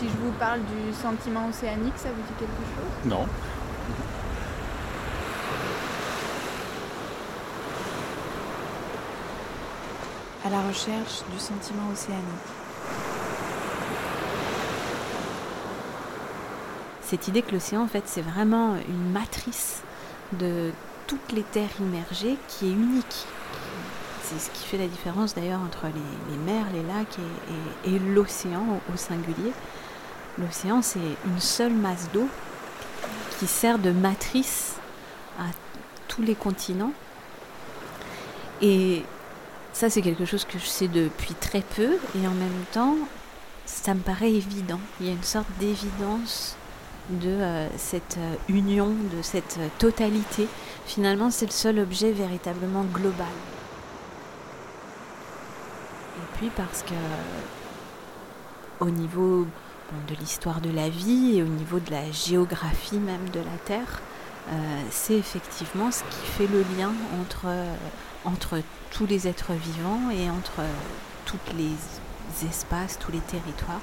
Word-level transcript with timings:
Si 0.00 0.08
je 0.08 0.16
vous 0.16 0.32
parle 0.38 0.60
du 0.60 0.94
sentiment 0.94 1.46
océanique, 1.46 1.92
ça 1.96 2.08
vous 2.08 2.22
dit 2.22 2.32
quelque 2.38 2.64
chose? 2.74 3.04
Non. 3.04 3.26
À 10.42 10.48
la 10.48 10.62
recherche 10.66 11.20
du 11.30 11.38
sentiment 11.38 11.90
océanique. 11.92 12.24
Cette 17.02 17.28
idée 17.28 17.42
que 17.42 17.52
l'océan, 17.52 17.82
en 17.82 17.86
fait, 17.86 18.04
c'est 18.06 18.22
vraiment 18.22 18.76
une 18.88 19.12
matrice 19.12 19.82
de 20.32 20.70
toutes 21.08 21.32
les 21.32 21.42
terres 21.42 21.78
immergées 21.78 22.38
qui 22.48 22.68
est 22.68 22.72
unique. 22.72 23.26
C'est 24.22 24.40
ce 24.40 24.50
qui 24.50 24.64
fait 24.66 24.78
la 24.78 24.86
différence 24.86 25.34
d'ailleurs 25.34 25.60
entre 25.60 25.88
les, 25.88 26.38
mers, 26.38 26.64
les 26.72 26.84
lacs 26.84 27.18
et, 27.84 27.98
l'océan 27.98 28.80
au, 28.90 28.96
singulier. 28.96 29.52
L'océan, 30.40 30.82
c'est 30.82 30.98
une 31.26 31.40
seule 31.40 31.72
masse 31.72 32.08
d'eau 32.12 32.28
qui 33.38 33.46
sert 33.46 33.78
de 33.78 33.90
matrice 33.90 34.76
à 35.38 35.44
tous 36.08 36.22
les 36.22 36.34
continents. 36.34 36.92
Et 38.62 39.02
ça, 39.72 39.90
c'est 39.90 40.02
quelque 40.02 40.24
chose 40.24 40.44
que 40.44 40.58
je 40.58 40.66
sais 40.66 40.88
depuis 40.88 41.34
très 41.34 41.62
peu, 41.62 41.96
et 42.16 42.26
en 42.26 42.32
même 42.32 42.64
temps, 42.72 42.96
ça 43.66 43.94
me 43.94 44.00
paraît 44.00 44.32
évident. 44.32 44.80
Il 45.00 45.06
y 45.06 45.08
a 45.10 45.12
une 45.12 45.22
sorte 45.22 45.46
d'évidence 45.58 46.56
de 47.08 47.28
euh, 47.28 47.68
cette 47.76 48.18
euh, 48.18 48.34
union, 48.48 48.88
de 48.88 49.22
cette 49.22 49.56
euh, 49.58 49.68
totalité. 49.78 50.46
Finalement, 50.86 51.30
c'est 51.30 51.46
le 51.46 51.52
seul 51.52 51.78
objet 51.78 52.12
véritablement 52.12 52.84
global. 52.84 53.26
Et 56.18 56.36
puis 56.38 56.50
parce 56.54 56.82
que 56.82 56.94
au 58.80 58.90
niveau 58.90 59.46
de 60.08 60.14
l'histoire 60.20 60.60
de 60.60 60.70
la 60.70 60.88
vie 60.88 61.36
et 61.36 61.42
au 61.42 61.46
niveau 61.46 61.78
de 61.78 61.90
la 61.90 62.10
géographie 62.10 62.98
même 62.98 63.28
de 63.32 63.40
la 63.40 63.58
Terre, 63.64 64.00
c'est 64.90 65.14
effectivement 65.14 65.90
ce 65.92 66.02
qui 66.02 66.26
fait 66.26 66.46
le 66.46 66.64
lien 66.76 66.92
entre, 67.20 67.46
entre 68.24 68.60
tous 68.90 69.06
les 69.06 69.28
êtres 69.28 69.52
vivants 69.52 70.10
et 70.10 70.28
entre 70.30 70.62
tous 71.24 71.38
les 71.56 72.48
espaces, 72.48 72.98
tous 72.98 73.12
les 73.12 73.20
territoires. 73.20 73.80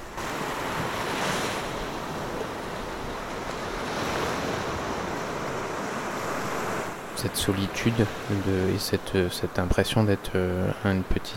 cette 7.18 7.36
solitude 7.36 8.06
et 8.48 8.78
cette, 8.78 9.60
impression 9.60 10.04
d'être 10.04 10.32
euh, 10.36 10.70
un 10.86 11.02
petit 11.02 11.36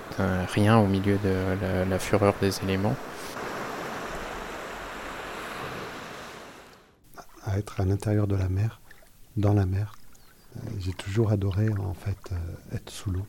rien 0.53 0.79
au 0.79 0.87
milieu 0.87 1.17
de 1.25 1.89
la, 1.91 1.99
fureur 1.99 2.35
des 2.41 2.63
éléments. 2.63 2.95
À 7.51 7.59
être 7.59 7.81
à 7.81 7.85
l'intérieur 7.85 8.29
de 8.29 8.37
la 8.37 8.49
mer, 8.49 8.81
dans 9.37 9.55
la 9.55 9.67
mer, 9.67 9.97
euh, 10.57 10.61
j'ai 10.79 10.93
toujours 10.93 11.33
adoré 11.33 11.69
en 11.71 11.95
fait 11.95 12.31
euh, 12.31 12.37
être 12.77 12.91
sous 12.91 13.11
l'eau. 13.11 13.27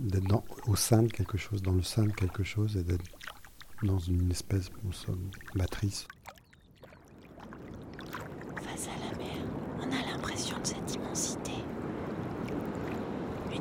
D'être 0.00 0.42
au 0.66 0.74
sein 0.74 1.04
de 1.04 1.12
quelque 1.12 1.38
chose, 1.38 1.62
dans 1.62 1.74
le 1.74 1.82
sein 1.82 2.06
de 2.06 2.12
quelque 2.12 2.42
chose 2.42 2.76
et 2.76 2.82
d'être 2.82 3.04
dans 3.84 4.00
une 4.00 4.32
espèce 4.32 4.70
de 4.70 5.58
matrice. 5.58 6.08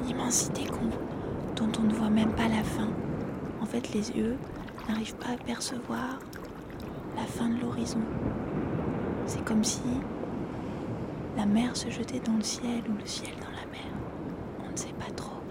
immensité 0.09 0.65
dont 1.55 1.71
on 1.79 1.83
ne 1.83 1.93
voit 1.93 2.09
même 2.09 2.33
pas 2.33 2.47
la 2.47 2.63
fin. 2.63 2.89
En 3.61 3.65
fait, 3.65 3.93
les 3.93 4.09
yeux 4.11 4.37
n'arrivent 4.87 5.15
pas 5.15 5.33
à 5.33 5.37
percevoir 5.37 6.19
la 7.17 7.23
fin 7.25 7.49
de 7.49 7.59
l'horizon. 7.59 7.99
C'est 9.25 9.43
comme 9.43 9.63
si 9.63 9.81
la 11.35 11.45
mer 11.45 11.75
se 11.75 11.89
jetait 11.89 12.19
dans 12.19 12.35
le 12.35 12.43
ciel 12.43 12.83
ou 12.89 12.97
le 12.97 13.05
ciel 13.05 13.31
dans 13.41 13.51
la 13.51 13.65
mer. 13.71 13.91
On 14.65 14.71
ne 14.71 14.77
sait 14.77 14.93
pas 14.93 15.11
trop. 15.15 15.41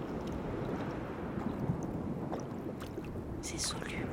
C'est 3.41 3.59
soluble. 3.59 4.07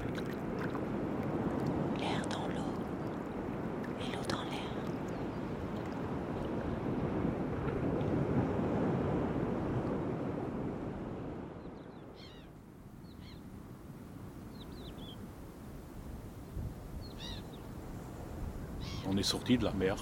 On 19.15 19.19
est 19.19 19.23
sorti 19.23 19.57
de 19.57 19.65
la 19.65 19.73
mer. 19.73 19.97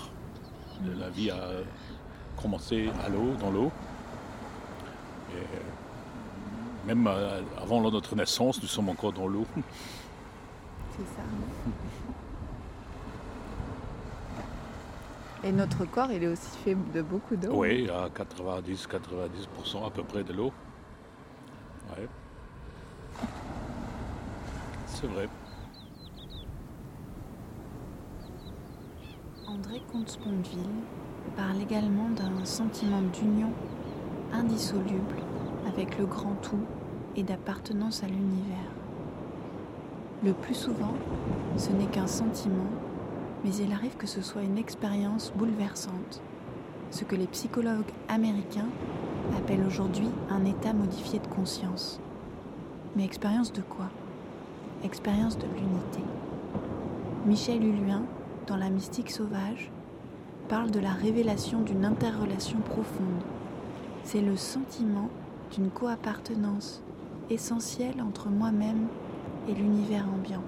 La 0.98 1.10
vie 1.10 1.30
a 1.30 1.50
commencé 2.40 2.90
à 3.04 3.08
l'eau, 3.08 3.34
dans 3.38 3.50
l'eau. 3.50 3.70
même 6.86 7.06
euh, 7.06 7.40
avant 7.60 7.80
notre 7.90 8.16
naissance, 8.16 8.60
nous 8.60 8.68
sommes 8.68 8.88
encore 8.88 9.12
dans 9.12 9.28
l'eau. 9.28 9.46
C'est 10.96 11.04
ça. 11.04 11.22
Et 15.44 15.52
notre 15.52 15.84
corps, 15.84 16.10
il 16.12 16.22
est 16.22 16.28
aussi 16.28 16.56
fait 16.64 16.76
de 16.94 17.02
beaucoup 17.02 17.36
d'eau? 17.36 17.52
Oui, 17.52 17.88
à 17.90 18.08
90-90% 18.08 19.86
à 19.86 19.90
peu 19.90 20.04
près 20.04 20.22
de 20.22 20.32
l'eau. 20.32 20.52
Ouais. 21.90 22.08
C'est 24.86 25.06
vrai. 25.06 25.28
André 29.64 29.80
Comte-Sponville 29.92 30.58
parle 31.36 31.60
également 31.60 32.08
d'un 32.08 32.44
sentiment 32.44 33.00
d'union 33.12 33.50
indissoluble 34.32 35.16
avec 35.68 35.98
le 35.98 36.06
grand 36.06 36.34
tout 36.42 36.64
et 37.14 37.22
d'appartenance 37.22 38.02
à 38.02 38.08
l'univers. 38.08 38.72
Le 40.24 40.32
plus 40.32 40.54
souvent, 40.54 40.94
ce 41.56 41.70
n'est 41.70 41.86
qu'un 41.86 42.08
sentiment, 42.08 42.66
mais 43.44 43.54
il 43.54 43.72
arrive 43.72 43.96
que 43.96 44.08
ce 44.08 44.20
soit 44.20 44.42
une 44.42 44.58
expérience 44.58 45.32
bouleversante, 45.36 46.20
ce 46.90 47.04
que 47.04 47.14
les 47.14 47.28
psychologues 47.28 47.92
américains 48.08 48.68
appellent 49.38 49.64
aujourd'hui 49.64 50.08
un 50.28 50.44
état 50.44 50.72
modifié 50.72 51.20
de 51.20 51.28
conscience. 51.28 52.00
Mais 52.96 53.04
expérience 53.04 53.52
de 53.52 53.62
quoi? 53.62 53.90
Expérience 54.82 55.38
de 55.38 55.46
l'unité. 55.46 56.02
Michel 57.26 57.62
Hulluin 57.62 58.02
dans 58.52 58.58
la 58.58 58.68
mystique 58.68 59.10
sauvage, 59.10 59.70
parle 60.50 60.70
de 60.70 60.78
la 60.78 60.92
révélation 60.92 61.62
d'une 61.62 61.86
interrelation 61.86 62.58
profonde. 62.60 63.22
C'est 64.04 64.20
le 64.20 64.36
sentiment 64.36 65.08
d'une 65.54 65.70
coappartenance 65.70 66.82
essentielle 67.30 68.02
entre 68.06 68.28
moi-même 68.28 68.88
et 69.48 69.54
l'univers 69.54 70.04
ambiant. 70.06 70.42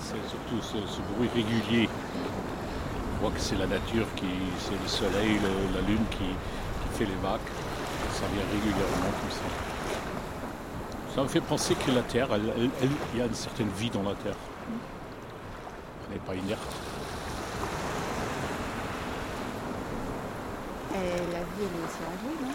C'est 0.00 0.28
surtout 0.28 0.60
ce, 0.62 1.00
bruit 1.14 1.28
régulier. 1.34 1.88
On 3.16 3.22
voit 3.22 3.30
que 3.30 3.40
c'est 3.40 3.56
la 3.56 3.66
nature 3.66 4.06
qui, 4.16 4.26
c'est 4.58 4.80
le 4.80 4.88
soleil, 4.88 5.38
la 5.74 5.80
lune 5.82 6.04
qui, 6.10 6.34
fait 6.94 7.04
les 7.04 7.16
vagues. 7.22 7.40
Ça 8.12 8.24
vient 8.32 8.44
régulièrement 8.52 9.12
comme 9.20 9.30
ça. 9.30 9.44
Ça 11.14 11.22
me 11.22 11.28
fait 11.28 11.40
penser 11.40 11.74
que 11.74 11.90
la 11.92 12.02
Terre, 12.02 12.28
il 12.34 13.18
y 13.18 13.22
a 13.22 13.26
une 13.26 13.34
certaine 13.34 13.68
vie 13.70 13.90
dans 13.90 14.02
la 14.02 14.14
Terre. 14.14 14.34
Elle 16.06 16.14
n'est 16.14 16.20
pas 16.20 16.34
inerte. 16.34 16.76
La 20.94 21.40
vie, 21.40 21.60
elle 21.60 21.64
est 21.64 21.84
aussi 21.84 22.02
en 22.04 22.14
vous, 22.22 22.34
non? 22.44 22.52